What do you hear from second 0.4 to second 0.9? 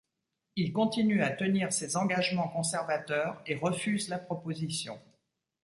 Il